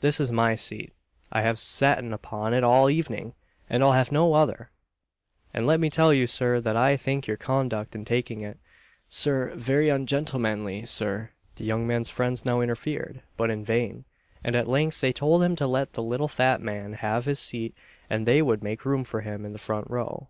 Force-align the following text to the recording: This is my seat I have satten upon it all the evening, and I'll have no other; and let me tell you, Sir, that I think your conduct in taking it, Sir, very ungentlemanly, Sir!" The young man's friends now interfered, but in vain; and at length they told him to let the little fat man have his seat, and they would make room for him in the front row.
This 0.00 0.20
is 0.20 0.30
my 0.30 0.54
seat 0.54 0.92
I 1.32 1.40
have 1.42 1.56
satten 1.58 2.12
upon 2.12 2.54
it 2.54 2.62
all 2.62 2.86
the 2.86 2.94
evening, 2.94 3.34
and 3.68 3.82
I'll 3.82 3.90
have 3.90 4.12
no 4.12 4.34
other; 4.34 4.70
and 5.52 5.66
let 5.66 5.80
me 5.80 5.90
tell 5.90 6.12
you, 6.14 6.28
Sir, 6.28 6.60
that 6.60 6.76
I 6.76 6.96
think 6.96 7.26
your 7.26 7.36
conduct 7.36 7.96
in 7.96 8.04
taking 8.04 8.42
it, 8.42 8.60
Sir, 9.08 9.52
very 9.56 9.88
ungentlemanly, 9.88 10.86
Sir!" 10.86 11.30
The 11.56 11.64
young 11.64 11.84
man's 11.84 12.10
friends 12.10 12.44
now 12.44 12.60
interfered, 12.60 13.22
but 13.36 13.50
in 13.50 13.64
vain; 13.64 14.04
and 14.44 14.54
at 14.54 14.68
length 14.68 15.00
they 15.00 15.12
told 15.12 15.42
him 15.42 15.56
to 15.56 15.66
let 15.66 15.94
the 15.94 16.02
little 16.04 16.28
fat 16.28 16.60
man 16.60 16.92
have 16.92 17.24
his 17.24 17.40
seat, 17.40 17.74
and 18.08 18.24
they 18.24 18.40
would 18.40 18.62
make 18.62 18.84
room 18.84 19.02
for 19.02 19.22
him 19.22 19.44
in 19.44 19.52
the 19.52 19.58
front 19.58 19.90
row. 19.90 20.28